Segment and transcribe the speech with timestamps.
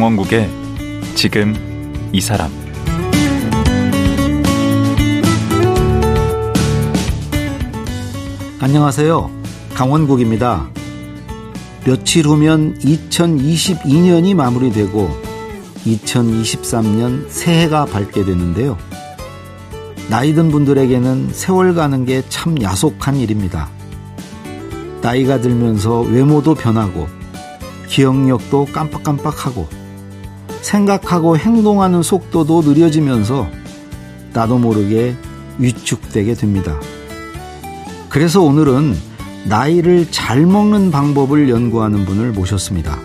[0.00, 0.48] 강원국의
[1.14, 1.54] 지금
[2.10, 2.50] 이 사람
[8.60, 9.30] 안녕하세요.
[9.74, 10.70] 강원국입니다.
[11.84, 15.10] 며칠 후면 2022년이 마무리되고
[15.84, 18.78] 2023년 새해가 밝게 되는데요.
[20.08, 23.68] 나이 든 분들에게는 세월 가는 게 참 야속한 일입니다.
[25.02, 27.06] 나이가 들면서 외모도 변하고
[27.86, 29.79] 기억력도 깜빡깜빡하고
[30.62, 33.48] 생각하고 행동하는 속도도 느려지면서
[34.32, 35.16] 나도 모르게
[35.58, 36.78] 위축되게 됩니다.
[38.08, 38.96] 그래서 오늘은
[39.44, 42.98] 나이를 잘 먹는 방법을 연구하는 분을 모셨습니다.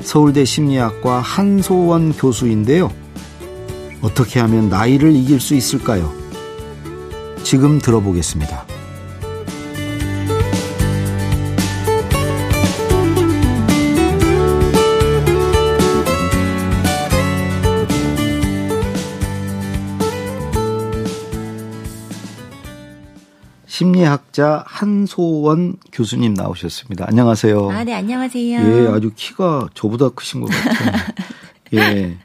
[0.00, 2.90] 서울대 심리학과 한소원 교수인데요.
[4.00, 6.12] 어떻게 하면 나이를 이길 수 있을까요?
[7.44, 8.71] 지금 들어보겠습니다.
[23.72, 27.06] 심리학자 한소원 교수님 나오셨습니다.
[27.08, 27.70] 안녕하세요.
[27.70, 28.60] 아, 네, 안녕하세요.
[28.60, 30.92] 예, 아주 키가 저보다 크신 것 같아요.
[31.72, 32.18] 예.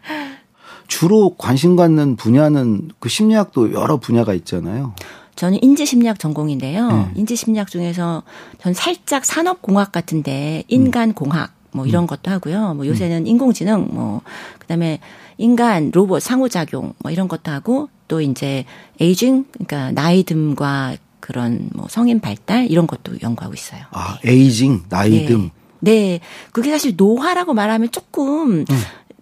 [0.90, 4.94] 주로 관심 갖는 분야는 그 심리학도 여러 분야가 있잖아요.
[5.38, 6.92] 저는 인지심리학 전공인데요.
[6.92, 7.12] 네.
[7.16, 8.24] 인지심리학 중에서
[8.60, 12.08] 전 살짝 산업공학 같은데 인간공학 뭐 이런 음.
[12.08, 12.74] 것도 하고요.
[12.74, 14.20] 뭐 요새는 인공지능 뭐
[14.60, 15.00] 그다음에
[15.38, 18.66] 인간 로봇 상호작용 뭐 이런 것도 하고 또 이제
[19.00, 23.82] 에이징 그러니까 나이 듦과 그런 뭐 성인 발달 이런 것도 연구하고 있어요.
[23.92, 25.42] 아, 에이징, 나이듦.
[25.42, 25.52] 네.
[25.82, 26.20] 네.
[26.54, 28.64] 그게 사실 노화라고 말하면 조금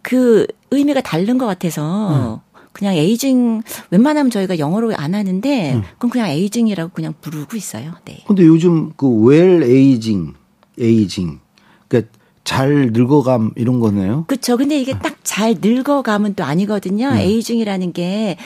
[0.03, 2.41] 그 의미가 다른 것 같아서
[2.73, 7.93] 그냥 aging 웬만하면 저희가 영어로 안 하는데 그럼 그냥 aging이라고 그냥 부르고 있어요.
[8.05, 8.23] 네.
[8.27, 10.35] 근데 요즘 그 well aging,
[10.79, 11.39] aging.
[11.87, 12.11] 그러니까
[12.43, 14.25] 잘 늙어감 이런 거네요.
[14.27, 14.57] 그렇죠.
[14.57, 17.13] 근데 이게 딱 잘 늙어가면 또 아니거든요.
[17.13, 17.23] 네.
[17.25, 18.37] aging이라는 게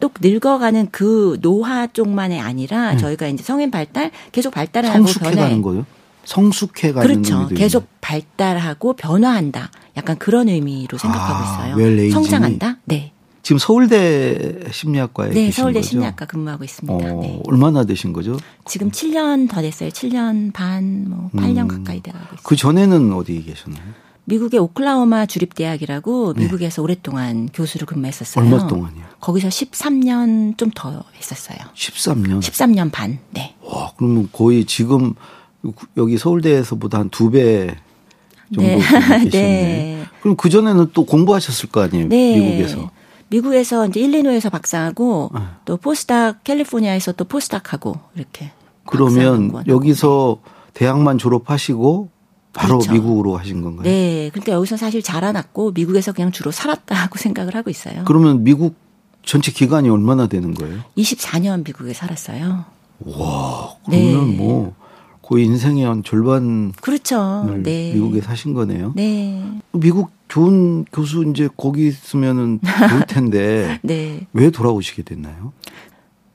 [0.00, 5.04] 또 늙어가는 그 노화 쪽만이 아니라 저희가 이제 성인 발달 계속 발달하고 네.
[5.04, 5.42] 성숙해 변해.
[5.42, 5.86] 가는 거요?
[6.24, 7.48] 성숙해 가는 그렇죠.
[7.48, 7.88] 계속 있네.
[8.00, 9.70] 발달하고 변화한다.
[9.96, 11.76] 약간 그런 의미로 생각하고 아, 있어요.
[11.76, 12.10] 웰 에이징이?
[12.12, 12.78] 성장한다.
[12.86, 13.12] 네.
[13.42, 15.88] 지금 서울대 심리학과에 네, 서울대 거죠?
[15.90, 16.94] 심리학과 근무하고 있습니다.
[17.14, 17.40] 어, 네.
[17.46, 18.36] 얼마나 되신 거죠?
[18.66, 19.88] 지금 7년 더 됐어요.
[19.88, 21.68] 7년 반, 뭐 8년 음.
[21.68, 22.40] 가까이 돼가고 있어요.
[22.42, 23.82] 그 전에는 어디 계셨나요?
[24.24, 28.44] 미국의 오클라호마 주립대학이라고 미국에서 오랫동안 교수로 근무했었어요.
[28.44, 28.50] 네.
[28.54, 29.04] 얼마 동안이요?
[29.20, 31.58] 거기서 13년 좀 더 했었어요.
[31.74, 32.40] 13년.
[32.40, 33.18] 13년 반.
[33.30, 33.54] 네.
[33.64, 35.14] 와, 그러면 거의 지금
[35.96, 37.74] 여기 서울대에서보다 한 두 배
[38.54, 38.76] 정도 네.
[38.78, 39.28] 계셨네.
[39.30, 40.04] 네.
[40.22, 42.08] 그럼 그 전에는 또 공부하셨을 거 아니에요?
[42.08, 42.38] 네.
[42.38, 42.90] 미국에서.
[43.28, 45.40] 미국에서 이제 일리노이에서 박사하고 네.
[45.64, 48.50] 또 포스닥 캘리포니아에서 또 포스닥하고 이렇게.
[48.86, 50.38] 그러면 여기서
[50.74, 52.08] 대학만 졸업하시고
[52.52, 52.92] 바로 그렇죠.
[52.92, 53.84] 미국으로 가신 건가요?
[53.84, 54.30] 네.
[54.32, 58.04] 그러니까 여기서 사실 자라났고 미국에서 그냥 주로 살았다고 생각을 하고 있어요.
[58.06, 58.74] 그러면 미국
[59.22, 60.80] 전체 기간이 얼마나 되는 거예요?
[60.96, 62.64] 24년 미국에 살았어요.
[63.04, 64.36] 와, 그러면 네.
[64.36, 64.74] 뭐
[65.22, 67.44] 거의 인생의 한 절반을 그렇죠.
[67.62, 67.92] 네.
[67.94, 68.92] 미국에 사신 거네요.
[68.96, 69.42] 네.
[69.72, 74.26] 미국 좋은 교수 이제 거기 있으면은 좋을 텐데 네.
[74.32, 75.52] 왜 돌아오시게 됐나요?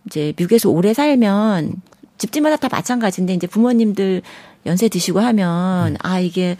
[0.05, 1.81] 이제 미국에서 오래 살면
[2.17, 4.21] 집집마다 다 마찬가지인데 이제 부모님들
[4.65, 5.99] 연세 드시고 하면 네.
[6.01, 6.57] 아 이게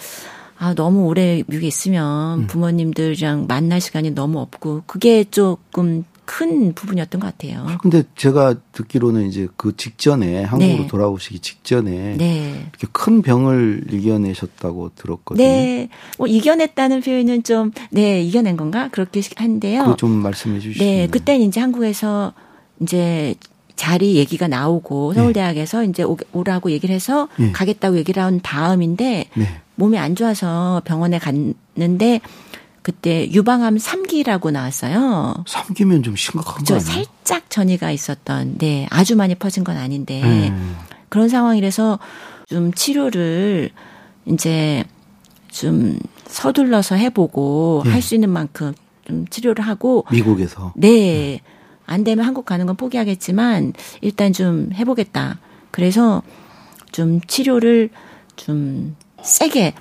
[0.58, 2.48] 아 너무 오래 미국에 있으면 음.
[2.48, 7.68] 부모님들이랑 만날 시간이 너무 없고 그게 조금 큰 부분이었던 것 같아요.
[7.82, 10.88] 근데 제가 듣기로는 이제 그 직전에 한국으로 네.
[10.88, 12.68] 돌아오시기 직전에 네.
[12.72, 15.48] 이렇게 큰 병을 이겨내셨다고 들었거든요.
[15.48, 15.90] 네.
[16.18, 18.90] 뭐 이겨냈다는 표현은 좀 네, 이겨낸 건가?
[18.92, 19.84] 그렇게 한데요.
[19.84, 20.78] 그거 좀 말씀해 주시면.
[20.88, 22.34] 네, 그땐 이제 한국에서
[22.82, 23.36] 이제
[23.76, 27.52] 자리 얘기가 나오고 서울대학에서 이제 오- 오라고 얘기를 해서 네.
[27.52, 29.62] 가겠다고 얘기를 한 다음인데 네.
[29.76, 32.22] 몸이 안 좋아서 병원에 갔는데
[32.82, 35.44] 그때 유방암 3기라고 나왔어요.
[35.48, 37.04] 삼기면 좀 심각한 거저 아니에요?
[37.24, 40.54] 살짝 전이가 있었던, 네, 아주 많이 퍼진 건 아닌데 네.
[41.10, 41.98] 그런 상황이라서
[42.48, 43.72] 좀 치료를
[44.28, 44.84] 이제
[45.52, 47.92] 좀 서둘러서 해보고 네.
[47.92, 48.74] 할수 있는 만큼
[49.08, 50.74] 좀 치료를 하고 미국에서.
[50.76, 51.42] 네.
[51.86, 55.40] 안 되면 한국 가는 건 포기하겠지만 일단 좀 해보겠다.
[55.72, 56.22] 그래서
[56.92, 57.90] 좀 치료를
[58.36, 59.74] 좀 세게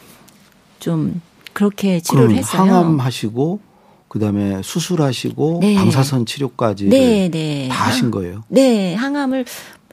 [0.80, 1.20] 좀
[1.52, 2.62] 그렇게 치료를 했어요.
[2.62, 3.60] 항암하시고
[4.08, 5.74] 그다음에 수술하시고 네.
[5.74, 7.68] 방사선 치료까지 네, 네.
[7.68, 8.44] 다 하신 거예요.
[8.48, 9.44] 네, 항암을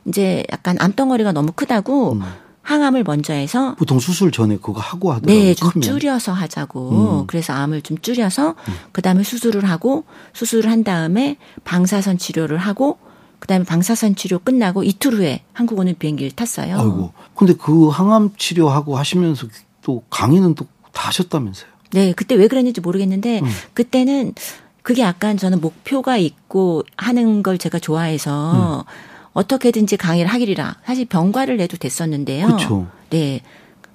[0.06, 2.22] 이제 약간 암덩어리가 너무 크다고 음.
[2.72, 5.44] 항암을 먼저 해서 보통 수술 전에 그거 하고 하더라고요.
[5.44, 5.82] 네, 좀 크면.
[5.84, 7.22] 줄여서 하자고.
[7.22, 7.28] 음.
[7.28, 8.56] 그래서 암을 좀 줄여서
[8.92, 12.98] 그다음에 수술을 하고 수술을 한 다음에 방사선 치료를 하고
[13.40, 16.76] 그다음에 방사선 치료 끝나고 이틀 후에 한국 오는 비행기를 탔어요.
[16.80, 17.14] 아이고.
[17.36, 19.48] 근데 그 항암 치료하고 하시면서
[19.82, 21.70] 또 강의는 또 다 하셨다면서요.
[21.92, 23.46] 네, 그때 왜 그랬는지 모르겠는데 음.
[23.74, 24.34] 그때는
[24.82, 28.92] 그게 약간 저는 목표가 있고 하는 걸 제가 좋아해서 음.
[29.34, 30.78] 어떻게든지 강의를 하기리라.
[30.86, 32.48] 사실 병과를 내도 됐었는데요.
[32.48, 32.88] 그쵸.
[33.10, 33.42] 네.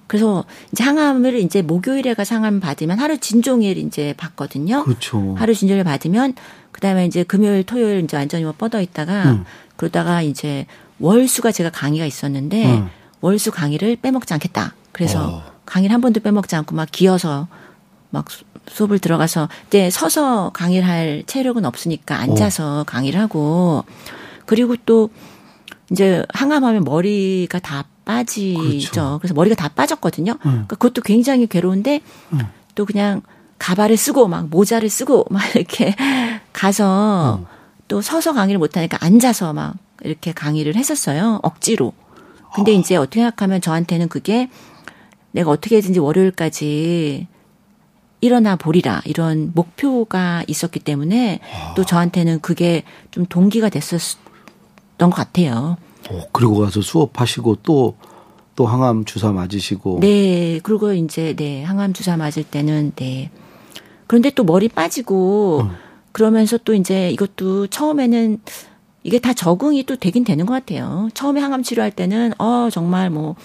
[0.07, 4.85] 그래서 이제 항암을 이제 목요일에 가서 항암 받으면 하루 진종일 이제 받거든요.
[4.85, 5.35] 그렇죠.
[5.37, 6.35] 하루 진료를 받으면
[6.73, 9.45] 그다음에 이제 금요일 토요일 이제 완전히 뭐 뻗어 있다가 음.
[9.77, 10.67] 그러다가 이제
[11.01, 12.89] 월수가 제가 강의가 있었는데 음.
[13.21, 14.75] 월수 강의를 빼먹지 않겠다.
[14.93, 15.43] 그래서 어.
[15.67, 17.49] 강의를 한 번도 빼먹지 않고 막 기어서
[18.11, 23.85] 막 수- 수업을 들어가서 이제 서서 강의를 할 체력은 없으니까 앉아서 강의를 하고
[24.47, 25.11] 그리고 또
[25.91, 28.61] 이제 항암하면 머리가 다 빠지죠.
[28.61, 29.19] 그렇죠.
[29.21, 30.33] 그래서 머리가 다 빠졌거든요.
[30.33, 30.39] 음.
[30.41, 32.01] 그러니까 그것도 굉장히 괴로운데
[32.33, 32.41] 음.
[32.75, 33.23] 또 그냥
[33.59, 35.95] 가발을 쓰고 막 모자를 쓰고 막 이렇게
[36.53, 37.47] 가서 음.
[37.89, 41.41] 또 서서 강의를 못 하니까 앉아서 막 이렇게 강의를 했었어요.
[41.43, 41.93] 억지로.
[42.55, 44.49] 근데 이제 어떻게 생각하면 저한테는 그게
[45.33, 47.27] 내가 어떻게든지 월요일까지
[48.23, 51.41] 일어나 보리라 이런 목표가 있었기 때문에
[51.77, 54.26] 또 저한테는 그게 좀 동기가 됐었던
[54.99, 55.77] 것 같아요.
[56.11, 57.97] 어, 그리고 가서 수업하시고 또,
[58.55, 59.99] 또 항암 주사 맞으시고.
[60.01, 63.31] 네, 그리고 이제 네 항암 주사 맞을 때는 네
[64.07, 65.71] 그런데 또 머리 빠지고 음.
[66.13, 68.41] 그러면서 또 이제 이것도 처음에는
[69.03, 71.09] 이게 다 적응이 또 되긴 되는 것 같아요.
[71.13, 73.37] 처음에 항암 치료할 때는 어 정말 뭐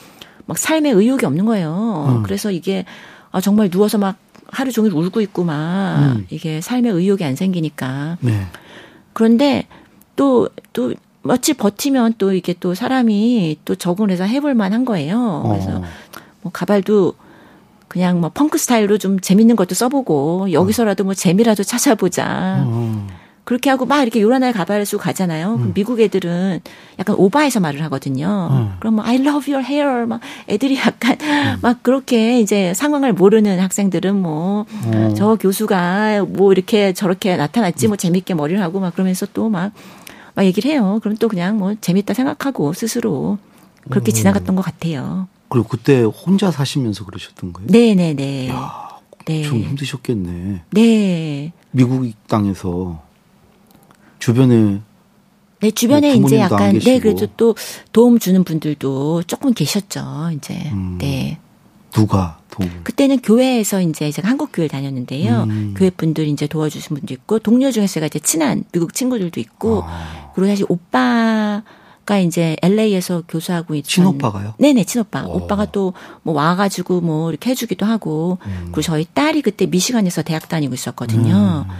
[0.52, 2.08] 막 삶에 의욕이 없는 거예요.
[2.10, 2.24] 음.
[2.24, 2.84] 그래서 이게
[3.32, 6.28] 아 정말 누워서 막 하루 종일 울고 있고 막 음.
[6.30, 8.48] 이게 삶에 의욕이 안 생기니까 네.
[9.14, 9.68] 그런데
[10.18, 15.44] 또, 또, 며칠 버티면 또 이게 또 사람이 또 적응을 해서 해볼 만한 거예요.
[15.48, 15.84] 그래서 어.
[16.42, 17.14] 뭐 가발도
[17.88, 22.64] 그냥 뭐 펑크 스타일로 좀 재밌는 것도 써보고 여기서라도 뭐 재미라도 찾아보자.
[22.66, 23.08] 어.
[23.44, 25.58] 그렇게 하고 막 이렇게 요란하게 가발을 쓰고 가잖아요.
[25.58, 26.62] 그럼 미국 애들은
[27.00, 28.50] 약간 오바해서 말을 하거든요.
[28.52, 28.76] 음.
[28.80, 31.18] 그럼 뭐 I love your hair 막 애들이 약간
[31.62, 35.14] 막 그렇게 이제 상황을 모르는 학생들은 뭐 어.
[35.18, 39.74] 저 교수가 뭐 이렇게 저렇게 나타났지 뭐 재밌게 머리를 하고 막 그러면서 또 막
[40.36, 41.00] 막 얘기를 해요.
[41.02, 43.38] 그럼 또 그냥 뭐 재밌다 생각하고 스스로
[43.90, 45.28] 그렇게 지나갔던 것 같아요.
[45.50, 47.68] 그리고 그때 혼자 사시면서 그러셨던 거예요?
[47.70, 48.50] 네네네.
[48.50, 48.90] 야,
[49.26, 49.44] 네.
[49.44, 50.64] 좀 힘드셨겠네.
[50.72, 51.52] 네.
[51.72, 53.02] 미국 땅에서
[54.20, 54.82] 주변에
[55.62, 57.00] 네, 주변에 뭐 이제 약간, 네.
[57.00, 57.56] 그래도 또
[57.92, 60.56] 도움 주는 분들도 조금 계셨죠, 이제.
[60.72, 60.98] 음.
[61.00, 61.40] 네.
[61.92, 62.70] 누가 도움?
[62.84, 65.44] 그때는 교회에서 이제 제가 한국 교회를 다녔는데요.
[65.44, 65.74] 음.
[65.78, 70.32] 교회 분들이 이제 도와주신 분도 있고, 동료 중에서 제가 이제 친한 미국 친구들도 있고, 아,
[70.36, 71.64] 그리고 사실 오빠
[72.04, 74.56] 가 이제 LA에서 교수하고 있던 친오빠가요?
[74.58, 75.24] 네네 친오빠.
[75.26, 75.36] 어.
[75.36, 75.94] 오빠가 또
[76.24, 78.62] 뭐 와가지고 뭐 이렇게 해주기도 하고 음.
[78.66, 81.66] 그리고 저희 딸이 그때 미시간에서 대학 다니고 있었거든요.
[81.70, 81.74] 음.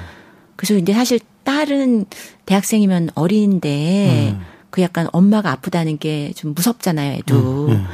[0.56, 2.06] 그래서 근데 사실 딸은
[2.46, 4.42] 대학생이면 어린데 음.
[4.70, 7.68] 그 약간 엄마가 아프다는 게 좀 무섭잖아요, 애도.
[7.70, 7.86] 음.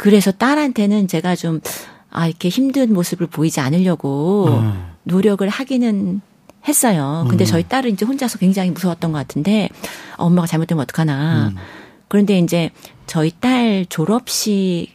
[0.00, 1.60] 그래서 딸한테는 제가 좀
[2.08, 4.92] 아, 이렇게 힘든 모습을 보이지 않으려고 음.
[5.02, 6.22] 노력을 하기는
[6.66, 7.26] 했어요.
[7.28, 9.68] 근데 저희 딸은 이제 혼자서 굉장히 무서웠던 것 같은데
[10.16, 11.48] 어, 엄마가 잘못되면 어떡하나.
[11.48, 11.56] 음.
[12.08, 12.70] 그런데 이제
[13.06, 14.88] 저희 딸 졸업식에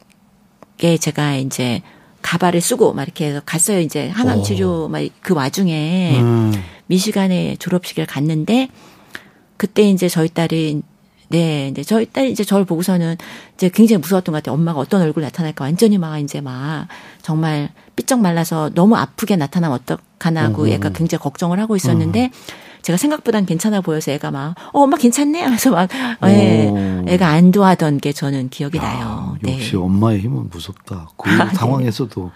[1.00, 1.84] 제가 이제
[2.24, 3.82] 가발을 쓰고 막 이렇게 해서 갔어요.
[3.82, 4.42] 이제 항암 오.
[4.42, 6.52] 치료 막 그 와중에 음.
[6.88, 8.70] 미시간에 졸업식을 갔는데
[9.58, 10.82] 그때 이제 저희 딸이
[11.29, 13.17] 네, 이제 저희 딸이 이제 저를 보고서는
[13.55, 14.53] 이제 굉장히 무서웠던 것 같아요.
[14.53, 16.88] 엄마가 어떤 얼굴 나타날까 완전히 막 이제 막
[17.22, 20.67] 정말 삐쩍 말라서 너무 아프게 나타나면 어떡하나 하고 음.
[20.70, 22.32] 애가 굉장히 걱정을 하고 있었는데
[22.86, 25.41] 제가 생각보단 괜찮아 보여서 애가 막, 어, 엄마 괜찮네?
[25.41, 25.89] 하면서 막,
[26.27, 27.03] 예, 오.
[27.08, 29.38] 애가 안도하던 게 저는 기억이 야, 나요.
[29.41, 29.55] 네.
[29.55, 31.08] 역시 엄마의 힘은 무섭다.
[31.17, 31.55] 그 아, 네.
[31.55, 32.32] 상황에서도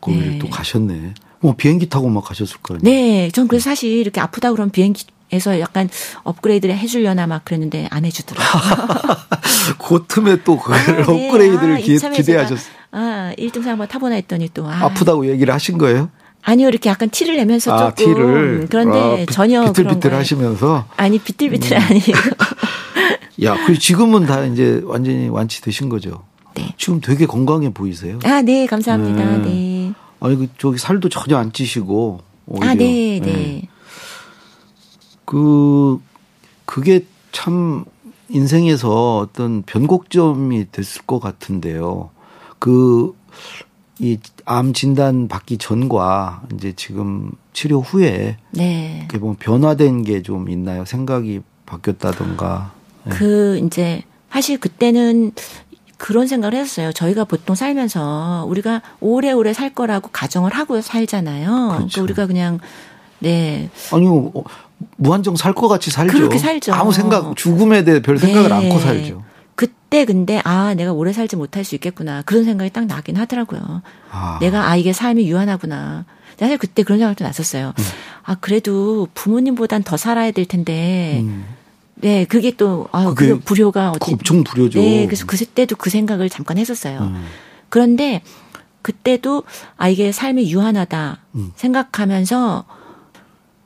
[0.00, 0.38] 거기를 네.
[0.38, 1.14] 또 가셨네.
[1.40, 2.84] 뭐 비행기 타고 막 가셨을 거 아니에요?
[2.84, 5.88] 네, 전 그래서 사실 이렇게 아프다 그러면 비행기 에서 약간
[6.24, 9.16] 업그레이드를 해주려나 막 그랬는데 안 해주더라고요.
[9.78, 11.02] 그 틈에 또 그걸 아, 네.
[11.02, 11.98] 업그레이드를 아, 기.
[11.98, 12.46] 제가,
[12.90, 14.86] 아, 1등 상만 타보나 했더니 또, 아.
[14.86, 16.10] 아프다고 얘기를 하신 거예요?
[16.42, 18.04] 아니요, 이렇게 약간 티를 내면서 아, 조금.
[18.14, 18.66] 티를.
[18.70, 20.86] 그런데 아, 비- 전혀 비틀비틀 하시면서.
[20.96, 21.82] 아니, 비틀비틀 음.
[21.82, 22.18] 아니고.
[23.44, 26.24] 야, 그 지금은 다 이제 완전히 완치되신 거죠?
[26.54, 26.74] 네.
[26.76, 28.18] 지금 되게 건강해 보이세요.
[28.24, 29.24] 아, 네, 감사합니다.
[29.38, 29.38] 네.
[29.44, 29.92] 네.
[30.20, 32.20] 아니, 그, 저기 살도 전혀 안 찌시고.
[32.46, 32.68] 오히려.
[32.70, 33.20] 아, 네, 예.
[33.20, 33.62] 네.
[35.30, 36.00] 그,
[36.64, 37.84] 그게 참
[38.30, 42.10] 인생에서 어떤 변곡점이 됐을 것 같은데요.
[42.58, 43.14] 그,
[44.00, 48.96] 이 암 진단 받기 전과 이제 지금 치료 후에 네.
[48.98, 50.84] 이렇게 보면 변화된 게 좀 있나요?
[50.84, 52.72] 생각이 바뀌었다던가.
[53.04, 53.12] 네.
[53.14, 55.30] 그, 이제, 사실 그때는
[55.96, 56.92] 그런 생각을 했었어요.
[56.92, 61.46] 저희가 보통 살면서 우리가 오래오래 살 거라고 가정을 하고 살잖아요.
[61.46, 62.02] 그러니까 그렇죠.
[62.02, 62.58] 우리가 그냥,
[63.20, 63.70] 네.
[63.92, 64.42] 아니요, 어,
[64.96, 66.12] 무한정 살 것 같이 살죠.
[66.12, 66.72] 그렇게 살죠.
[66.74, 68.54] 아무 생각, 죽음에 대해 별 생각을 네.
[68.54, 69.22] 않고 살죠.
[69.54, 73.82] 그때 근데 아 내가 오래 살지 못할 수 있겠구나 그런 생각이 딱 나긴 하더라고요.
[74.10, 74.38] 아.
[74.40, 76.04] 내가 아 이게 삶이 유한하구나.
[76.38, 77.74] 사실 그때 그런 생각도 났었어요.
[77.78, 77.84] 음.
[78.22, 81.20] 아 그래도 부모님보단 더 살아야 될 텐데.
[81.22, 81.44] 음.
[81.96, 84.80] 네 그게 또 아, 그게 그 불효가 어디 엄청 불효죠.
[84.80, 87.00] 네 그래서 그때도 그 생각을 잠깐 했었어요.
[87.00, 87.26] 음.
[87.68, 88.22] 그런데
[88.80, 89.42] 그때도
[89.76, 91.52] 아 이게 삶이 유한하다 음.
[91.56, 92.64] 생각하면서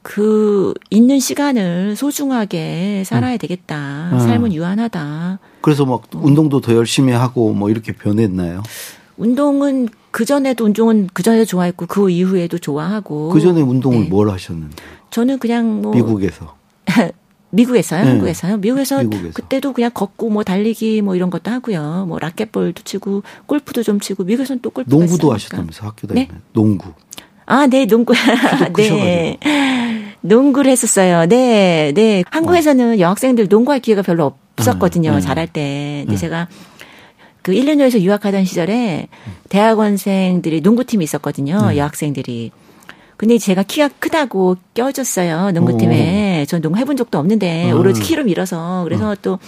[0.05, 4.11] 그 있는 시간을 소중하게 살아야 되겠다.
[4.13, 4.21] 음.
[4.21, 5.39] 삶은 유한하다.
[5.63, 8.63] 그래서 막 운동도 더 열심히 하고 뭐 이렇게 변했나요?
[9.17, 13.31] 운동은 그 전에도 운동은 그 전에도 좋아했고 그 이후에도 좋아하고.
[13.31, 14.09] 그 전에 운동을 네.
[14.11, 14.77] 뭘 하셨는데?
[15.11, 16.55] 저는 그냥 뭐 미국에서.
[17.49, 18.11] 미국에서요, 네.
[18.11, 18.59] 한국에서요.
[18.59, 19.33] 미국에서 미국에서.
[19.33, 22.05] 그때도 그냥 걷고 뭐 달리기 뭐 이런 것도 하고요.
[22.09, 25.35] 뭐 라켓볼도 치고 골프도 좀 치고 미국에서는 또 골프가 농구도 있으니까.
[25.35, 26.27] 하셨다면서 학교 네?
[26.27, 26.93] 다니면 농구.
[27.47, 28.15] 아, 네, 농구.
[28.77, 29.39] 네.
[30.25, 31.27] 농구를 했었어요.
[31.27, 32.25] 네, 네.
[32.31, 35.11] 한국에서는 여학생들 농구할 기회가 별로 없었거든요.
[35.11, 35.21] 음, 음.
[35.21, 36.05] 잘할 때.
[36.07, 36.17] 근데 음.
[36.17, 36.49] 제가
[37.43, 39.09] 그 일리노이에서 유학하던 시절에
[39.51, 41.69] 대학원생들이 농구팀이 있었거든요.
[41.69, 41.77] 네.
[41.77, 42.53] 여학생들이.
[43.19, 45.51] 근데 제가 키가 크다고 껴줬어요.
[45.53, 46.47] 농구팀에.
[46.49, 47.79] 전 농구 해본 적도 없는데 음.
[47.79, 48.83] 오로지 키로 밀어서.
[48.85, 49.39] 그래서 또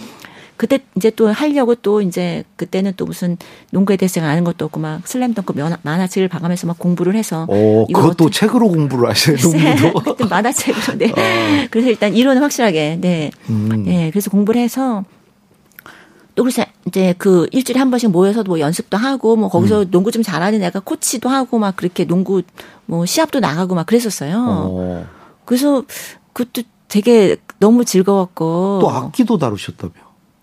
[0.57, 3.37] 그때 이제 또 하려고 또 이제 그때는 또 무슨
[3.73, 7.85] 농구에 대해서 제가 아는 것도 없고 막 슬램덩크 면- 만화책을 봐가면서 막 공부를 해서 어,
[7.89, 9.37] 이거 그것도 책으로 공부를 하셔요,
[9.83, 10.01] 농구도.
[10.01, 11.69] 그때 만화책으로 네.
[11.71, 13.31] 그래서 일단 이론은 확실하게 네.
[13.49, 13.53] 어.
[13.53, 13.85] 음.
[13.85, 14.11] 네.
[14.11, 15.05] 그래서 공부를 해서
[16.35, 19.91] 또 그래서 이제 그 일주일에 한 번씩 모여서 뭐 연습도 하고 뭐 거기서 음.
[19.91, 22.43] 농구 좀 잘하는 애가 코치도 하고 막 그렇게 농구
[22.85, 24.45] 뭐 시합도 나가고 막 그랬었어요.
[24.47, 25.07] 어.
[25.45, 25.83] 그래서
[26.35, 29.93] 그것도 되게 너무 즐거웠고 또 악기도 다루셨다며.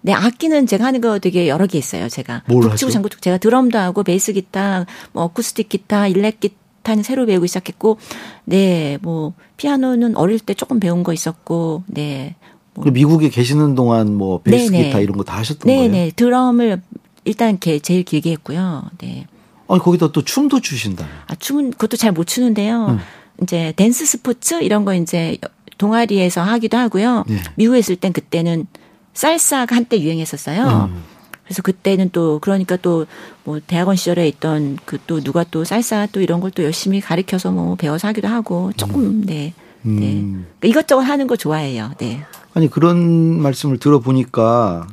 [0.06, 2.44] 네, 악기는 제가 하는 거 되게 여러 개 있어요, 제가.
[2.48, 2.92] 뭘 북치고?
[2.92, 7.98] 장구치고 제가 드럼도 하고 베이스 기타, 뭐 어쿠스틱 기타, 일렉 기타는 새로 배우기 시작했고,
[8.44, 12.36] 네, 뭐 피아노는 어릴 때 조금 배운 거 있었고, 네.
[12.74, 14.86] 뭐, 그 미국에 계시는 동안 뭐 베이스 네네.
[14.88, 15.92] 기타 이런 거 다 하셨던 네, 거예요?
[15.92, 16.12] 네.
[16.14, 16.82] 드럼을
[17.24, 18.84] 일단 게- 제일 길게 했고요.
[18.98, 19.26] 네.
[19.70, 21.08] 아니 거기다 또 춤도 추신다.
[21.28, 22.88] 아, 춤은 그것도 잘 못 추는데요.
[22.88, 23.00] 음.
[23.42, 25.38] 이제 댄스 스포츠 이런 거 이제
[25.78, 27.24] 동아리에서 하기도 하고요.
[27.28, 27.38] 네.
[27.56, 28.68] 미국에 있을 땐 그때는
[29.14, 30.90] 살사가 한때 유행했었어요.
[30.92, 31.04] 음.
[31.46, 33.06] 그래서 그때는 또 그러니까 또
[33.46, 37.52] 뭐 대학원 시절에 있던 그 또 누가 또 살사 또 이런 걸 또 열심히 가르쳐서
[37.52, 39.54] 뭐 배워서 하기도 하고 조금 네.
[39.82, 39.92] 네.
[40.22, 40.46] 음.
[40.60, 41.92] 그러니까 이것저것 하는 거 좋아해요.
[41.98, 42.22] 네.
[42.54, 42.98] 아니 그런
[43.42, 44.88] 말씀을 들어보니까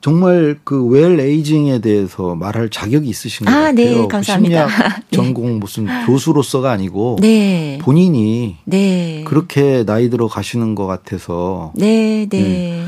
[0.00, 3.74] 정말 그 웰 에이징에 대해서 말할 자격이 있으신 것 아, 같아요.
[3.74, 4.68] 네, 그 감사합니다.
[4.68, 5.16] 심리학 네.
[5.16, 7.78] 전공 무슨 교수로서가 아니고 네.
[7.82, 9.22] 본인이 네.
[9.26, 12.84] 그렇게 나이 들어 가시는 것 같아서 네, 네.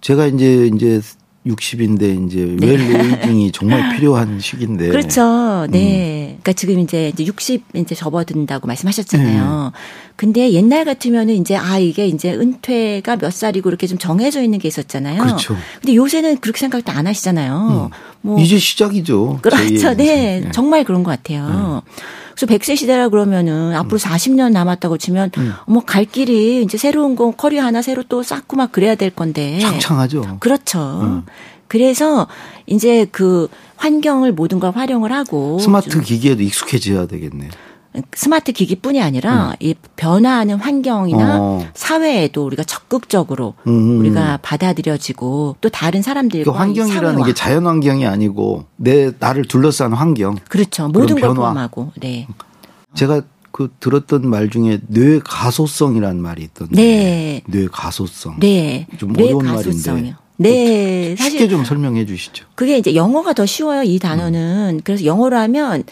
[0.00, 1.00] 제가 이제 이제
[1.46, 4.90] 60인데 이제 웰 에이징이 정말 필요한 시기인데 네.
[4.90, 5.66] 그렇죠.
[5.70, 6.38] 네.
[6.42, 9.72] 그러니까 지금 이제 이제 60 이제 접어든다고 말씀하셨잖아요.
[10.16, 14.68] 근데 옛날 같으면은 이제 아 이게 이제 은퇴가 몇 살이고 이렇게 좀 정해져 있는 게
[14.68, 15.22] 있었잖아요.
[15.22, 15.56] 그렇죠.
[15.82, 17.90] 근데 요새는 그렇게 생각도 안 하시잖아요.
[18.22, 19.40] 뭐 이제 시작이죠.
[19.42, 19.64] 그렇죠.
[19.64, 20.36] 제2의 네.
[20.36, 20.52] 인생.
[20.52, 21.82] 정말 그런 것 같아요.
[22.34, 25.30] 그래서 100세 시대라 그러면은 앞으로 40년 남았다고 치면
[25.66, 29.58] 뭐갈 길이 이제 새로운 거 커리어 하나 새로 또 쌓고 막 그래야 될 건데.
[29.60, 30.38] 창창하죠.
[30.40, 31.00] 그렇죠.
[31.02, 31.22] 음.
[31.68, 32.26] 그래서
[32.66, 37.50] 이제 그 환경을 모든 걸 활용을 하고 스마트 좀 기기에도 익숙해져야 되겠네요.
[38.12, 41.40] 스마트 기기뿐이 아니라 이 변화하는 환경이나 음.
[41.40, 41.66] 어.
[41.74, 44.00] 사회에도 우리가 적극적으로 음.
[44.00, 49.44] 우리가 받아들여지고 또 다른 사람들과 그 환경이라는 이 사회와 게 자연 환경이 아니고 내 나를
[49.44, 50.36] 둘러싼 환경.
[50.48, 50.88] 그렇죠.
[50.88, 51.34] 모든 걸.
[51.34, 51.92] 포함하고.
[52.00, 52.26] 네.
[52.94, 53.22] 제가
[53.52, 56.74] 그 들었던 말 중에 뇌 가소성이라는 말이 있던데.
[56.74, 57.42] 네.
[57.46, 58.40] 뇌 가소성.
[58.40, 58.88] 네.
[58.98, 59.44] 좀뇌 어려운.
[59.44, 60.14] 말인데.
[60.36, 61.14] 네.
[61.16, 62.46] 쉽게 사실 좀 설명해 주시죠.
[62.56, 63.84] 그게 이제 영어가 더 쉬워요.
[63.84, 64.80] 이 단어는.
[64.82, 65.84] 그래서 영어로 하면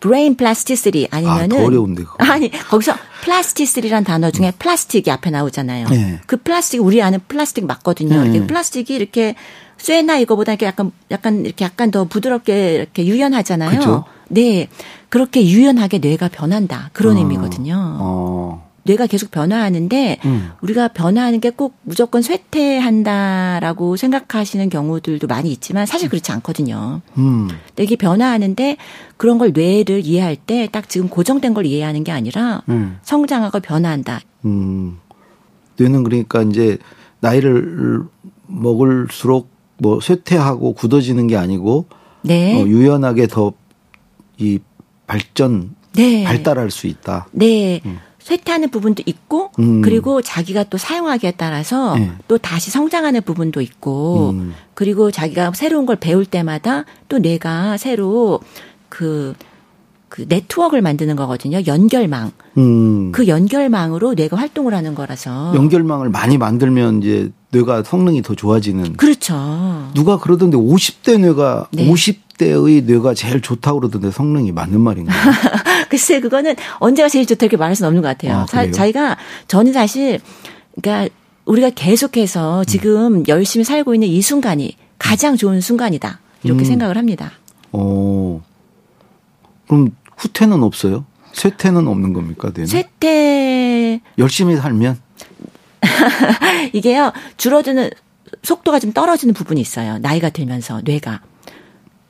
[0.00, 2.24] brain plasticity 아, 아니면은 더 어려운데 그거.
[2.24, 5.88] 아니 거기서 plasticity란 단어 중에 플라스틱이 앞에 나오잖아요.
[5.88, 6.20] 네.
[6.26, 8.24] 그 플라스틱 우리 아는 플라스틱 맞거든요.
[8.24, 8.46] 네.
[8.46, 9.34] 플라스틱이 이렇게
[9.78, 13.78] 쇠나 이거보다 이렇게 약간 약간 이렇게 약간 더 부드럽게 이렇게 유연하잖아요.
[13.78, 14.04] 그죠.
[14.28, 14.68] 네.
[15.08, 16.90] 그렇게 유연하게 뇌가 변한다.
[16.92, 17.74] 그런 어, 의미거든요.
[17.76, 18.65] 어.
[18.86, 20.50] 뇌가 계속 변화하는데 음.
[20.62, 27.00] 우리가 변화하는 게 꼭 무조건 쇠퇴한다라고 생각하시는 경우들도 많이 있지만 사실 그렇지 않거든요.
[27.18, 27.48] 음.
[27.68, 28.76] 근데 이게 변화하는데
[29.16, 32.98] 그런 걸 뇌를 이해할 때 딱 지금 고정된 걸 이해하는 게 아니라 음.
[33.02, 34.20] 성장하고 변화한다.
[34.44, 34.98] 음.
[35.78, 36.78] 뇌는 그러니까 이제
[37.20, 38.02] 나이를
[38.46, 41.86] 먹을수록 뭐 쇠퇴하고 굳어지는 게 아니고
[42.22, 42.60] 네.
[42.60, 43.52] 어, 유연하게 더
[44.38, 44.58] 이
[45.06, 46.22] 발전 네.
[46.24, 47.26] 발달할 수 있다.
[47.32, 47.80] 네.
[48.26, 49.82] 쇠퇴하는 부분도 있고 음.
[49.82, 52.10] 그리고 자기가 또 사용하기에 따라서 네.
[52.26, 54.52] 또 다시 성장하는 부분도 있고 음.
[54.74, 58.40] 그리고 자기가 새로운 걸 배울 때마다 또 내가 새로
[58.88, 59.34] 그,
[60.08, 61.60] 그 네트워크를 만드는 거거든요.
[61.68, 62.32] 연결망.
[62.58, 63.12] 음.
[63.12, 65.54] 그 연결망으로 뇌가 활동을 하는 거라서.
[65.54, 68.94] 연결망을 많이 만들면 이제 뇌가 성능이 더 좋아지는.
[68.96, 69.88] 그렇죠.
[69.94, 71.88] 누가 그러던데 50대 뇌가 네.
[71.88, 75.32] 50 대의 뇌가 제일 좋다고 그러던데 성능이 맞는 말인가요?
[75.88, 78.40] 글쎄 그거는 언제가 제일 좋다 이렇게 말할 수는 없는 것 같아요.
[78.40, 78.70] 아, 사-?
[78.70, 79.16] 저희가
[79.48, 80.20] 저는 사실
[80.80, 81.14] 그러니까
[81.44, 86.64] 우리가 계속해서 지금 열심히 살고 있는 이 순간이 가장 좋은 순간이다 이렇게 음.
[86.64, 87.32] 생각을 합니다.
[87.72, 88.42] 어.
[89.68, 91.04] 그럼 후퇴는 없어요?
[91.32, 92.50] 쇠퇴는 없는 겁니까?
[92.54, 92.66] 뇌는?
[92.66, 94.98] 쇠퇴 열심히 살면
[96.72, 97.90] 이게요 줄어드는
[98.42, 99.98] 속도가 좀 떨어지는 부분이 있어요.
[99.98, 101.20] 나이가 들면서 뇌가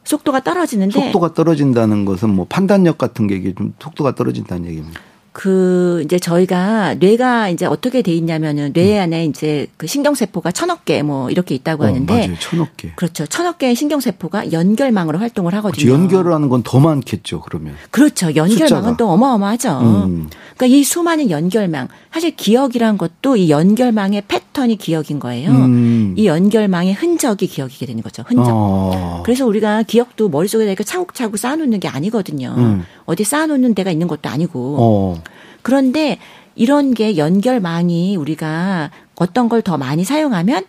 [0.06, 5.00] 속도가 떨어지는데 속도가 떨어진다는 것은 뭐 판단력 같은 게 이게 좀 속도가 떨어진다는 얘기입니다.
[5.38, 10.86] 그 이제 저희가 뇌가 이제 어떻게 돼 있냐면은 뇌 안에 이제 그 신경 세포가 천억
[10.86, 12.38] 개 뭐 이렇게 있다고 어, 하는데 맞아요.
[12.40, 12.88] 천억 개.
[12.96, 13.26] 그렇죠.
[13.26, 15.92] 천억 개의 신경 세포가 연결망으로 활동을 하거든요.
[15.92, 17.74] 연결하는 건 더 많겠죠, 그러면.
[17.90, 18.28] 그렇죠.
[18.34, 18.96] 연결망은 숫자가.
[18.96, 19.78] 또 어마어마하죠.
[19.82, 20.30] 음.
[20.56, 25.50] 그러니까 이 수많은 연결망, 사실 기억이란 것도 이 연결망의 패턴이 기억인 거예요.
[25.50, 26.14] 음.
[26.16, 28.24] 이 연결망의 흔적이 기억이게 되는 거죠.
[28.26, 28.46] 흔적.
[28.50, 29.22] 어.
[29.22, 32.54] 그래서 우리가 기억도 머릿속에 다 이렇게 차곡차곡 쌓아놓는 게 아니거든요.
[32.56, 32.84] 음.
[33.06, 34.76] 어디 쌓아놓는 데가 있는 것도 아니고.
[34.78, 35.22] 어.
[35.62, 36.18] 그런데
[36.54, 40.64] 이런 게 연결망이 우리가 어떤 걸 더 많이 사용하면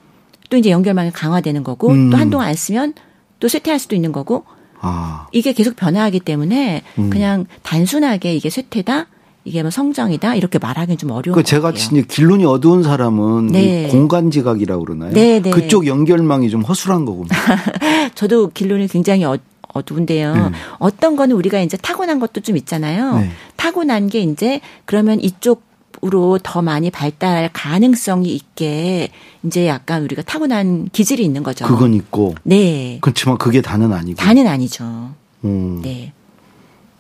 [0.50, 2.10] 또 이제 연결망이 강화되는 거고 음.
[2.10, 2.94] 또 한동안 안 쓰면
[3.39, 4.46] 또 쇠퇴할 수도 있는 거고
[4.79, 5.27] 아.
[5.32, 7.10] 이게 계속 변화하기 때문에 음.
[7.10, 9.08] 그냥 단순하게 이게 쇠퇴다
[9.44, 11.79] 이게 뭐 성장이다 이렇게 말하기는 좀 어려운 그것 제가 같아요.
[11.79, 13.86] 진짜 길눈이 어두운 사람은 네.
[13.86, 15.12] 이 공간 지각이라고 그러나요?
[15.13, 15.50] 네, 네.
[15.51, 17.29] 그쪽 연결망이 좀 허술한 거군요.
[18.15, 19.38] 저도 길론이 굉장히 어,
[19.77, 20.34] 어두운데요.
[20.34, 20.51] 음.
[20.79, 23.19] 어떤 거는 우리가 이제 타고난 것도 좀 있잖아요.
[23.19, 23.31] 네.
[23.55, 25.67] 타고난 게 이제 그러면 이쪽
[26.03, 29.10] 으로 더 많이 발달할 가능성이 있게
[29.43, 31.65] 이제 약간 우리가 타고난 기질이 있는 거죠.
[31.65, 32.36] 그건 있고.
[32.43, 32.99] 네.
[33.01, 34.17] 그렇지만 그게 다는 아니고.
[34.17, 35.10] 다는 아니죠.
[35.43, 35.82] 음.
[35.82, 36.13] 네.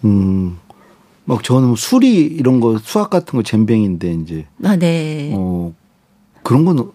[0.03, 0.57] 음.
[1.25, 5.31] 막 저는 수리 이런 거 수학 같은 거 젬병인데 이제 아, 네.
[5.35, 5.73] 어
[6.41, 6.91] 그런 건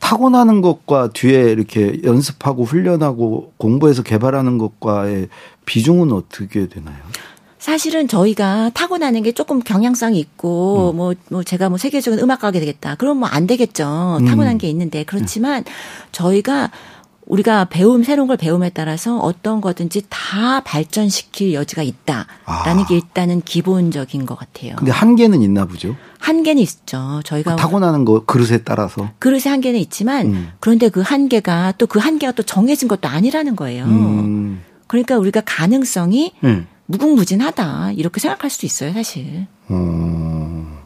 [0.00, 5.28] 타고나는 것과 뒤에 이렇게 연습하고 훈련하고 공부해서 개발하는 것과의
[5.66, 6.96] 비중은 어떻게 되나요?
[7.58, 10.96] 사실은 저희가 타고나는 게 조금 경향성이 있고 음.
[10.96, 12.94] 뭐, 뭐 제가 뭐 세계적인 음악가게 되겠다.
[12.96, 14.18] 그럼 뭐 안 되겠죠.
[14.20, 14.26] 음.
[14.26, 15.64] 타고난 게 있는데 그렇지만
[16.12, 16.70] 저희가
[17.26, 22.86] 우리가 배움 새로운 걸 배움에 따라서 어떤 거든지 다 발전시킬 여지가 있다라는 아.
[22.86, 24.76] 게 일단은 기본적인 것 같아요.
[24.76, 25.96] 근데 한계는 있나 보죠.
[26.24, 27.20] 한계는 있죠.
[27.24, 29.10] 저희가 타고나는 거 그릇에 따라서.
[29.18, 30.48] 그릇의 한계는 있지만 음.
[30.58, 33.84] 그런데 그 한계가 또 그 한계가 또 정해진 것도 아니라는 거예요.
[33.84, 34.62] 음.
[34.86, 36.66] 그러니까 우리가 가능성이 음.
[36.86, 39.46] 무궁무진하다 이렇게 생각할 수도 있어요, 사실.
[39.68, 40.78] 어.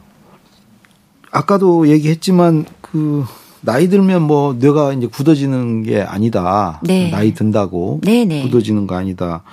[1.31, 3.23] 아까도 얘기했지만 그
[3.61, 6.79] 나이 들면 뭐 뇌가 이제 굳어지는 게 아니다.
[6.83, 7.09] 네.
[7.11, 8.43] 나이 든다고 네네.
[8.43, 9.43] 굳어지는 거 아니다.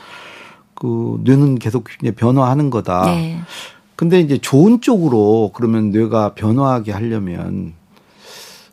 [0.75, 1.85] 그 뇌는 계속
[2.17, 3.07] 변화하는 거다.
[3.07, 3.41] 네.
[3.97, 7.73] 근데 이제 좋은 쪽으로 그러면 뇌가 변화하게 하려면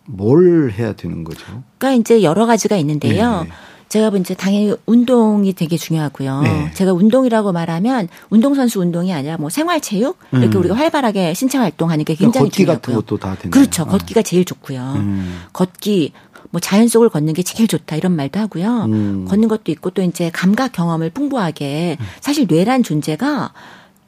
[0.05, 1.63] 뭘 해야 되는 거죠?
[1.77, 3.43] 그러니까 이제 여러 가지가 있는데요.
[3.43, 3.49] 네.
[3.87, 6.41] 제가 뭐 이제 당연히 운동이 되게 중요하고요.
[6.41, 6.71] 네.
[6.73, 10.59] 제가 운동이라고 말하면 운동선수 운동이 아니라 뭐 생활체육 이렇게 음.
[10.59, 13.05] 우리가 활발하게 신체 활동하는 게 그러니까 굉장히 걷기 같은 중요하고요.
[13.05, 13.51] 것도 다 되나요?
[13.51, 13.83] 그렇죠.
[13.83, 13.85] 어.
[13.85, 14.93] 걷기가 제일 좋고요.
[14.95, 15.41] 음.
[15.53, 16.11] 걷기
[16.49, 18.85] 뭐 자연 속을 걷는 게 제일 좋다 이런 말도 하고요.
[18.85, 19.25] 음.
[19.29, 23.53] 걷는 것도 있고 또 이제 감각 경험을 풍부하게 사실 뇌란 존재가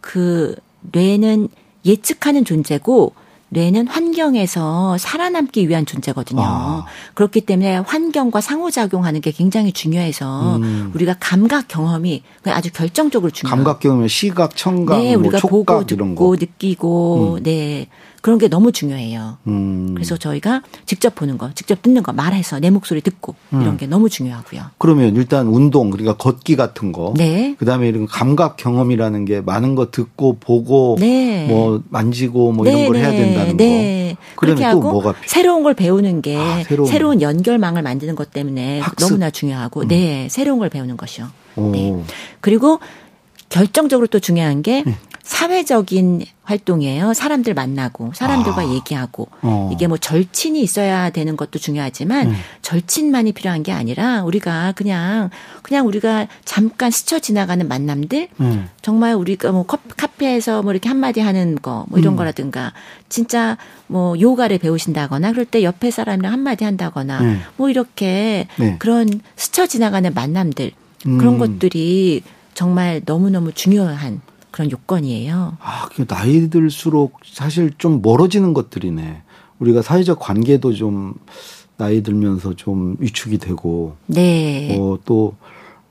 [0.02, 0.56] 그
[0.92, 1.50] 뇌는
[1.86, 3.14] 예측하는 존재고
[3.50, 6.42] 뇌는 환경에서 살아남기 위한 존재거든요.
[6.44, 6.86] 아.
[7.14, 10.92] 그렇기 때문에 환경과 상호작용하는 게 굉장히 중요해서 음.
[10.94, 13.56] 우리가 감각 경험이 아주 결정적으로 중요해요.
[13.56, 16.36] 감각 경험에 시각, 청각, 네, 뭐 우리가 촉각 보고 이런 듣고 거.
[16.38, 17.88] 느끼고 네
[18.26, 19.38] 그런 게 너무 중요해요.
[19.46, 19.92] 음.
[19.94, 23.62] 그래서 저희가 직접 보는 거, 직접 듣는 거, 말해서 내 목소리 듣고 음.
[23.62, 24.64] 이런 게 너무 중요하고요.
[24.80, 27.14] 그러면 일단 운동 그러니까 걷기 같은 거.
[27.16, 27.56] 네.
[27.60, 31.46] 그다음에 이런 감각 경험이라는 게 많은 거 듣고 보고 네.
[31.48, 34.16] 뭐 만지고 뭐 이런 걸 해야 된다는 네.
[34.18, 34.26] 거.
[34.38, 35.14] 그렇게 그러면 또 하고?
[35.28, 39.06] 새로운 걸 배우는 게 아, 새로운, 새로운 연결망을 만드는 것 때문에 학습.
[39.06, 39.10] 음.
[39.10, 41.28] 너무나 중요하고 네 새로운 걸 배우는 것이요.
[41.58, 41.70] 오.
[41.70, 41.96] 네.
[42.42, 42.80] 그리고
[43.56, 44.98] 결정적으로 또 중요한 게 네.
[45.24, 47.14] 사회적인 활동이에요.
[47.14, 48.70] 사람들 만나고 사람들과 아.
[48.70, 49.72] 얘기하고 어.
[49.74, 52.36] 이게 뭐 절친이 있어야 되는 것도 중요하지만 음.
[52.62, 55.30] 절친만이 필요한 게 아니라 우리가 그냥
[55.64, 58.70] 그냥 우리가 잠깐 스쳐 지나가는 만남들 음.
[58.82, 62.18] 정말 우리가 뭐 카페에서 뭐 이렇게 한마디 하는 거 뭐 이런 음.
[62.18, 62.74] 거라든가
[63.08, 67.38] 진짜 뭐 요가를 배우신다거나 그럴 때 옆에 사람이랑 한마디 한다거나 네.
[67.56, 68.76] 뭐 이렇게 네.
[68.80, 70.72] 그런 스쳐 지나가는 만남들
[71.04, 71.38] 그런 음.
[71.38, 72.22] 것들이
[72.56, 75.58] 정말 너무너무 중요한 그런 요건이에요.
[75.62, 79.22] 아, 그 나이 들수록 사실 좀 멀어지는 것들이네.
[79.60, 81.14] 우리가 사회적 관계도 좀
[81.78, 84.76] 나이 들면서 좀 위축이 되고 네.
[84.78, 85.36] 뭐또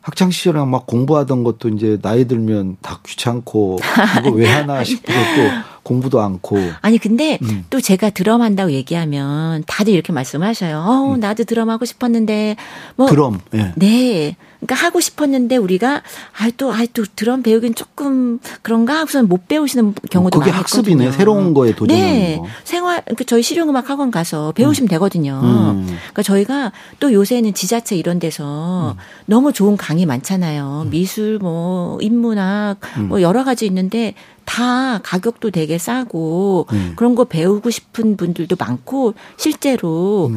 [0.01, 3.79] 학창 시절에 막 공부하던 것도 이제 나이 들면 다 귀찮고
[4.21, 6.59] 이거 왜 하나 싶고 또 공부도 않고.
[6.83, 7.65] 아니 근데 음.
[7.71, 10.79] 또 제가 드럼 한다고 얘기하면 다들 이렇게 말씀하셔요.
[10.79, 11.21] 어, 음.
[11.21, 12.57] 나도 드럼 하고 싶었는데
[12.97, 13.41] 뭐 드럼.
[13.55, 13.73] 예.
[13.77, 14.37] 네.
[14.67, 16.03] 그러니까 하고 싶었는데 우리가
[16.39, 20.83] 아또 아또 드럼 배우긴 조금 그런가 하고서는 못 배우시는 경우도 그게 많거든요.
[20.83, 21.13] 학습이네.
[21.13, 22.37] 새로운 거에 도전하는 네.
[22.39, 22.47] 거.
[22.65, 24.91] 생활 그러니까 저희 실용음악 학원 가서 배우시면 음.
[24.91, 25.41] 되거든요.
[25.43, 25.87] 음.
[25.87, 29.01] 그러니까 저희가 또 요새는 지자체 이런 데서 음.
[29.27, 30.83] 너무 좋은 강의 많잖아요.
[30.87, 30.91] 음.
[30.91, 33.09] 미술 뭐 인문학 음.
[33.09, 34.15] 뭐 여러 가지 있는데
[34.47, 40.31] 다 가격도 되게 싸고 그런 거 배우고 싶은 분들도 많고 실제로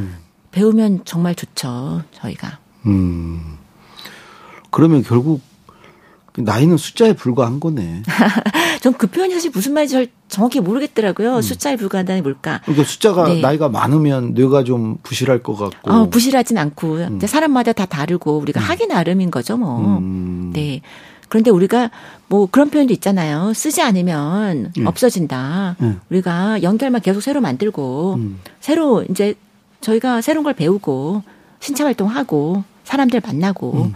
[0.51, 2.03] 배우면 정말 좋죠.
[2.13, 2.59] 저희가.
[2.85, 3.57] 음.
[4.69, 5.41] 그러면 결국
[6.37, 8.03] 나이는 숫자에 불과한 거네.
[8.81, 11.37] 전 그 표현이 사실 무슨 말인지 정확히 모르겠더라고요.
[11.37, 11.41] 음.
[11.41, 12.61] 숫자에 불과하다니 뭘까.
[12.63, 13.41] 그러니까 숫자가 네.
[13.41, 15.91] 나이가 많으면 뇌가 좀 부실할 것 같고.
[15.91, 17.19] 어, 부실하진 않고 음.
[17.19, 18.63] 사람마다 다 다르고 우리가 음.
[18.63, 19.97] 하기 나름인 거죠, 뭐.
[19.97, 20.51] 음.
[20.53, 20.81] 네.
[21.27, 21.91] 그런데 우리가
[22.27, 23.51] 뭐 그런 표현도 있잖아요.
[23.53, 24.87] 쓰지 않으면 음.
[24.87, 25.75] 없어진다.
[25.81, 25.99] 음.
[26.09, 28.19] 우리가 연결만 계속 새로 만들고
[28.61, 29.33] 새로 이제
[29.81, 31.23] 저희가 새로운 걸 배우고
[31.59, 33.91] 신체 활동하고 사람들 만나고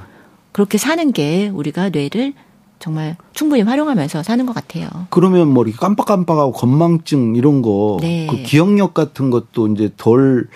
[0.52, 2.34] 그렇게 사는 게 우리가 뇌를
[2.80, 4.90] 정말 충분히 활용하면서 사는 것 같아요.
[5.12, 8.28] 그러면 뭐 이렇게 깜빡깜빡하고 건망증 이런 거, 네.
[8.30, 10.48] 그 기억력 같은 것도 이제 덜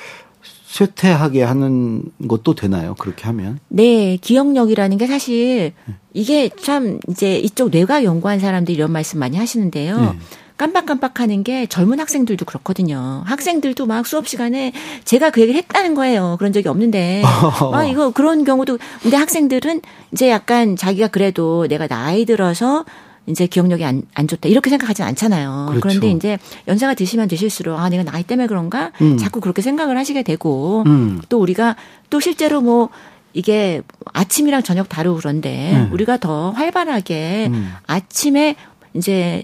[0.67, 2.95] 쇠퇴하게 하는 것도 되나요?
[2.95, 3.59] 그렇게 하면?
[3.69, 5.73] 네, 기억력이라는 게 사실
[6.13, 10.01] 이게 참 이제 이쪽 뇌과 연구한 사람들이 이런 말씀 많이 하시는데요.
[10.01, 10.19] 네.
[10.57, 13.23] 깜빡깜빡하는 게 젊은 학생들도 그렇거든요.
[13.25, 14.71] 학생들도 막 수업 시간에
[15.03, 16.35] 제가 그 얘기를 했다는 거예요.
[16.39, 17.23] 그런 적이 없는데.
[17.73, 19.81] 아, 이거 그런 경우도 근데 학생들은
[20.13, 22.85] 이제 약간 자기가 그래도 내가 나이 들어서
[23.27, 24.47] 이제 기억력이 안, 안 좋다.
[24.49, 25.67] 이렇게 생각하진 않잖아요.
[25.69, 25.81] 그렇죠.
[25.81, 26.37] 그런데 이제
[26.67, 28.91] 연세가 드시면 드실수록 아, 내가 나이 때문에 그런가?
[29.01, 29.17] 음.
[29.17, 31.21] 자꾸 그렇게 생각을 하시게 되고 음.
[31.27, 31.75] 또 우리가
[32.09, 32.89] 또 실제로 뭐
[33.33, 33.81] 이게
[34.13, 35.89] 아침이랑 저녁 다르고 그런데 음.
[35.91, 37.73] 우리가 더 활발하게 음.
[37.87, 38.55] 아침에
[38.93, 39.43] 이제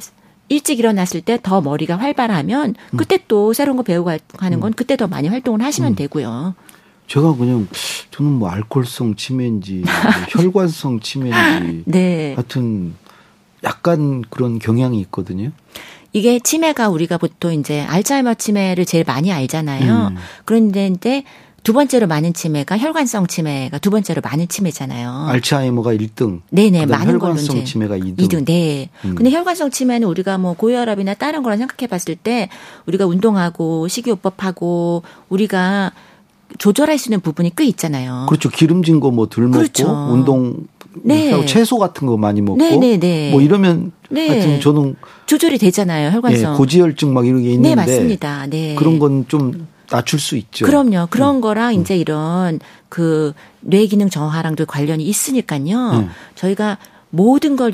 [0.51, 2.97] 일찍 일어났을 때 더 머리가 활발하면 음.
[2.97, 4.73] 그때 또 새로운 거 배우고 하는 건 음.
[4.75, 5.95] 그때 더 많이 활동을 하시면 음.
[5.95, 6.55] 되고요.
[7.07, 7.67] 제가 그냥
[8.11, 9.91] 저는 뭐 알코올성 치매인지 뭐
[10.29, 12.33] 혈관성 치매인지 네.
[12.35, 12.95] 하여튼
[13.63, 15.51] 약간 그런 경향이 있거든요.
[16.13, 20.07] 이게 치매가 우리가 보통 이제 알츠하이머 치매를 제일 많이 알잖아요.
[20.07, 20.15] 음.
[20.43, 21.23] 그런데
[21.63, 25.27] 두 번째로 많은 치매가 혈관성 치매가 두 번째로 많은 치매잖아요.
[25.29, 26.41] 알츠하이머가 1등.
[26.49, 27.65] 네네, 많은 걸로 혈관성.
[27.65, 28.17] 치매가 2등.
[28.17, 28.89] 2등, 네.
[29.05, 29.13] 음.
[29.15, 32.49] 근데 혈관성 치매는 우리가 뭐 고혈압이나 다른 거랑 생각해 봤을 때
[32.87, 35.91] 우리가 운동하고 식이요법하고 우리가
[36.57, 38.25] 조절할 수 있는 부분이 꽤 있잖아요.
[38.27, 38.49] 그렇죠.
[38.49, 39.87] 기름진 거 뭐덜 먹고 그렇죠.
[40.11, 40.65] 운동
[41.03, 41.45] 네.
[41.45, 42.79] 채소 같은 거 많이 먹고 네네네.
[42.79, 43.31] 네, 네.
[43.31, 44.27] 뭐 이러면 네.
[44.27, 44.95] 하여튼 저는
[45.27, 46.09] 조절이 되잖아요.
[46.11, 46.53] 혈관성.
[46.53, 48.47] 예, 고지혈증 막 이런 게 있는데 네, 맞습니다.
[48.47, 48.75] 네.
[48.75, 50.65] 그런 건좀 낮출 수 있죠.
[50.65, 51.07] 그럼요.
[51.11, 51.41] 그런 음.
[51.41, 55.91] 거랑 이제 이런 그 뇌 기능 저하랑도 관련이 있으니까요.
[55.91, 56.09] 음.
[56.35, 56.79] 저희가
[57.11, 57.73] 모든 걸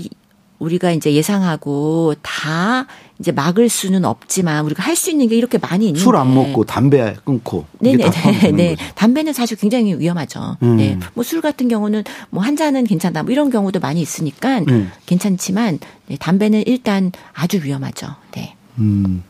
[0.60, 2.88] 우리가 이제 예상하고 다
[3.20, 6.66] 이제 막을 수는 없지만 우리가 할 수 있는 게 이렇게 많이 있는데 술 안 먹고
[6.66, 8.10] 담배 끊고 네네
[8.42, 8.76] 네, 네.
[8.96, 10.58] 담배는 사실 굉장히 위험하죠.
[10.64, 10.78] 음.
[10.78, 10.98] 네.
[11.14, 14.92] 뭐 술 같은 경우는 뭐 한 잔은 괜찮다 뭐 이런 경우도 많이 있으니까 음.
[15.06, 18.08] 괜찮지만 네, 담배는 일단 아주 위험하죠.
[18.32, 18.56] 네.
[18.80, 19.24] 음.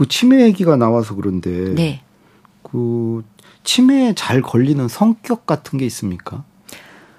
[0.00, 2.00] 그 치매 얘기가 나와서 그런데 네.
[2.62, 3.22] 그
[3.64, 6.42] 치매에 잘 걸리는 성격 같은 게 있습니까?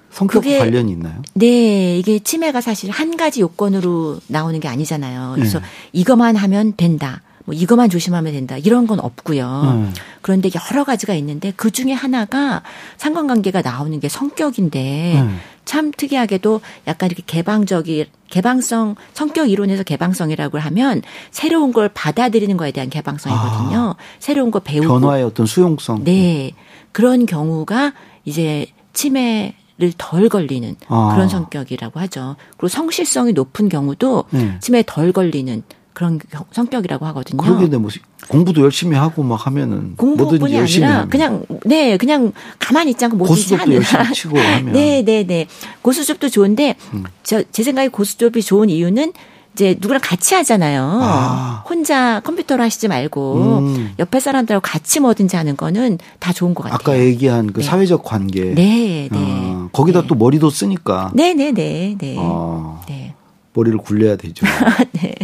[0.10, 1.22] 성격 관련이 있나요?
[1.36, 5.34] 네, 이게 치매가 사실 한 가지 요건으로 나오는 게 아니잖아요.
[5.36, 5.66] 그래서 네.
[5.94, 7.22] 이것만 하면 된다.
[7.46, 8.58] 뭐 이것만 조심하면 된다.
[8.58, 9.62] 이런 건 없고요.
[9.66, 9.94] 음.
[10.22, 12.62] 그런데 여러 가지가 있는데 그 중에 하나가
[12.98, 15.40] 상관관계가 나오는 게 성격인데 음.
[15.66, 21.02] 참 특이하게도 약간 이렇게 개방적이 개방성 성격 이론에서 개방성이라고 하면
[21.32, 23.78] 새로운 걸 받아들이는 거에 대한 개방성이거든요.
[23.78, 23.96] 아.
[24.20, 26.04] 새로운 거 배우고 변화의 어떤 수용성.
[26.04, 26.52] 네.
[26.92, 27.94] 그런 경우가
[28.26, 31.12] 이제 치매 를 덜 걸리는 아.
[31.14, 32.36] 그런 성격이라고 하죠.
[32.52, 34.58] 그리고 성실성이 높은 경우도 네.
[34.60, 36.20] 치매에 덜 걸리는 그런
[36.52, 37.42] 성격이라고 하거든요.
[37.42, 37.90] 그러게 뭐
[38.28, 41.10] 공부도 열심히 하고 막 하면은 공부뿐이 아니라 하면.
[41.10, 43.76] 그냥 네 그냥 가만히 있지 않고 뭐든지 하는.
[43.76, 44.72] 열심히 치고 하면.
[44.74, 45.48] 네, 네, 네.
[45.82, 47.04] 고수습도 좋은데 음.
[47.24, 49.14] 저제 생각에 고수습이 좋은 이유는
[49.54, 51.00] 이제 누구랑 같이 하잖아요.
[51.02, 51.64] 아.
[51.68, 53.94] 혼자 컴퓨터로 하시지 말고 음.
[54.00, 56.78] 옆에 사람들하고 같이 뭐든지 하는 거는 다 좋은 것 같아요.
[56.80, 57.66] 아까 얘기한 그 네.
[57.66, 58.54] 사회적 관계.
[58.54, 59.18] 네, 네.
[59.20, 60.08] 아, 거기다 네.
[60.08, 61.12] 또 머리도 쓰니까.
[61.14, 62.16] 네, 네, 네, 네.
[62.18, 62.80] 아.
[62.88, 63.14] 네.
[63.54, 64.46] 머리를 굴려야 되죠.
[64.94, 65.16] 네.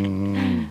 [0.00, 0.70] 음.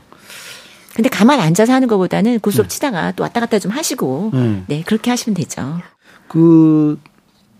[0.93, 2.67] 근데 가만 앉아서 하는 것보다는 고수업 네.
[2.69, 4.63] 치다가 또 왔다 갔다 좀 하시고 네.
[4.67, 4.83] 네.
[4.83, 5.79] 그렇게 하시면 되죠.
[6.27, 6.99] 그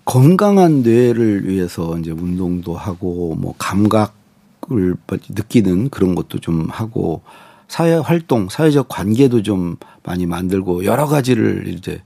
[0.06, 4.96] 건강한 뇌를 위해서 이제 운동도 하고 뭐 감각을
[5.30, 7.24] 느끼는 그런 것도 좀 하고
[7.68, 12.02] 사회 활동, 사회적 관계도 좀 많이 만들고 여러 가지를 이제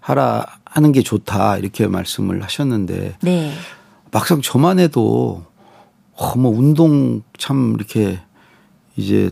[0.00, 3.52] 하라 하는 게 좋다 이렇게 말씀을 하셨는데 네.
[4.10, 5.44] 막상 저만 해도
[6.22, 8.18] 어, 뭐 운동 참 이렇게
[8.96, 9.30] 이제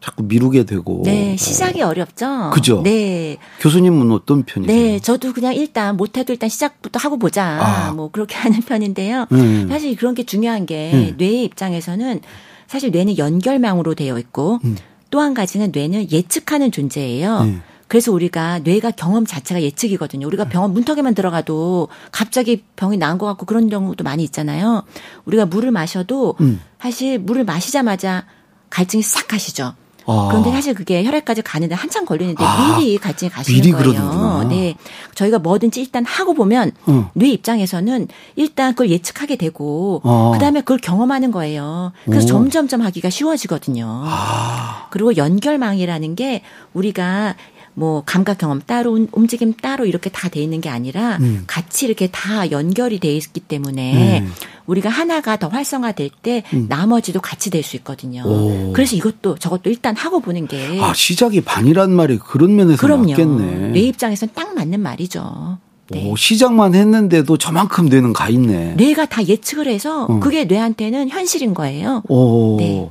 [0.00, 1.02] 자꾸 미루게 되고.
[1.04, 1.92] 네, 시작이 어.
[1.94, 2.82] 렵죠 그죠?
[2.84, 3.38] 네.
[3.60, 4.76] 교수님은 어떤 편이세요?
[4.76, 7.44] 네, 저도 그냥 일단 못해도 일단 시작부터 하고 보자.
[7.44, 7.92] 아.
[7.92, 9.26] 뭐 그렇게 하는 편인데요.
[9.32, 9.66] 음.
[9.68, 11.14] 사실 그런 게 중요한 게 음.
[11.16, 12.20] 뇌의 입장에서는
[12.68, 14.76] 사실 뇌는 연결망으로 되어 있고 음.
[15.10, 17.44] 또한 가지는 뇌는 예측하는 존재예요.
[17.44, 17.58] 네.
[17.88, 20.26] 그래서 우리가 뇌가 경험 자체가 예측이거든요.
[20.26, 24.82] 우리가 병원 문턱에만 들어가도 갑자기 병이 나은 것 같고 그런 경우도 많이 있잖아요.
[25.24, 26.60] 우리가 물을 마셔도 음.
[26.80, 28.24] 사실 물을 마시자마자
[28.70, 29.74] 갈증이 싹 가시죠.
[30.08, 30.28] 아.
[30.30, 32.78] 그런데 사실 그게 혈액까지 가는데 한참 걸리는데 아.
[32.78, 33.92] 미리 갈증이 가시는 미리 거예요.
[33.92, 34.44] 그러는구나.
[34.48, 34.76] 네.
[35.14, 37.10] 저희가 뭐든지 일단 하고 보면 어.
[37.14, 40.30] 뇌 입장에서는 일단 그걸 예측하게 되고 아.
[40.34, 41.92] 그다음에 그걸 경험하는 거예요.
[42.04, 42.28] 그래서 오.
[42.28, 44.02] 점점점 하기가 쉬워지거든요.
[44.06, 44.86] 아.
[44.90, 47.34] 그리고 연결망이라는 게 우리가
[47.78, 51.44] 뭐 감각 경험 따로 움직임 따로 이렇게 다 돼 있는 게 아니라 음.
[51.46, 54.32] 같이 이렇게 다 연결이 돼 있기 때문에 음.
[54.64, 56.66] 우리가 하나가 더 활성화될 때 음.
[56.70, 58.22] 나머지도 같이 될 수 있거든요.
[58.24, 58.72] 오.
[58.72, 63.10] 그래서 이것도 저것도 일단 하고 보는 게 아, 시작이 반이란 말이 그런 면에서 그럼요.
[63.10, 63.68] 맞겠네.
[63.72, 65.58] 뇌 입장에서는 딱 맞는 말이죠.
[65.90, 66.08] 네.
[66.10, 68.74] 오, 시작만 했는데도 저만큼 뇌는 가 있네.
[68.76, 70.18] 뇌가 다 예측을 해서 어.
[70.20, 72.02] 그게 뇌한테는 현실인 거예요.
[72.08, 72.56] 오.
[72.58, 72.90] 네.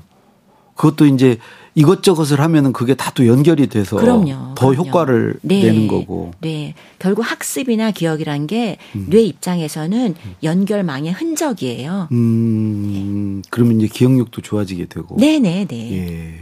[0.75, 1.37] 그것도 이제
[1.75, 4.75] 이것저것을 하면은 그게 다 또 연결이 돼서 그럼요, 더 그럼요.
[4.87, 6.31] 효과를 네, 내는 거고.
[6.41, 6.73] 네.
[6.99, 9.09] 결국 학습이나 기억이란 게뇌 음.
[9.13, 12.09] 입장에서는 연결망의 흔적이에요.
[12.11, 13.41] 음.
[13.41, 13.47] 네.
[13.51, 15.15] 그러면 이제 기억력도 좋아지게 되고.
[15.17, 15.91] 네, 네, 네.
[15.93, 16.33] 예.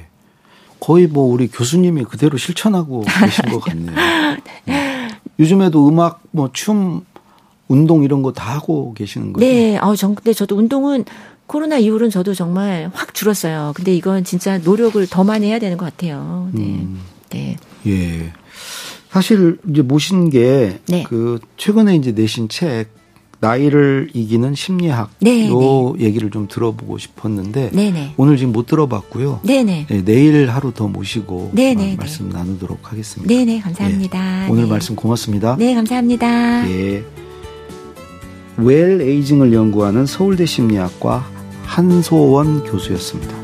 [0.80, 3.96] 거의 뭐 우리 교수님이 그대로 실천하고 계신 것 같네요.
[4.66, 5.10] 네.
[5.40, 7.06] 요즘에도 음악 뭐 춤
[7.68, 9.46] 운동 이런 거 다 하고 계시는 거죠?
[9.46, 9.78] 네.
[9.78, 11.06] 어, 전 근데 저도 운동은
[11.48, 13.74] 코로나 이후로는 저도 정말 확 줄었어요.
[13.76, 16.50] 근데 이건 진짜 노력을 더 많이 해야 되는 것 같아요.
[16.54, 16.64] 네.
[16.64, 17.00] 음.
[17.30, 17.58] 네.
[17.88, 18.32] 예.
[19.10, 21.04] 사실 이제 모신 게그 네.
[21.08, 22.88] 그 최근에 이제 내신 책
[23.44, 26.06] 나이를 이기는 심리학 네, 요 네.
[26.06, 27.92] 얘기를 좀 들어보고 싶었는데 네네.
[27.92, 28.14] 네.
[28.16, 29.42] 오늘 지금 못 들어봤고요.
[29.44, 29.88] 네네.
[29.90, 31.98] 네, 내일 하루 더 모시고 네네.
[31.98, 33.32] 말씀 나누도록 하겠습니다.
[33.34, 34.46] 네네 감사합니다.
[34.46, 35.58] 예, 오늘 말씀 고맙습니다.
[35.60, 36.70] 네 감사합니다.
[36.72, 37.23] 예.
[38.58, 41.26] 웰 에이징을 연구하는 서울대 심리학과
[41.66, 43.43] 한소원 교수였습니다.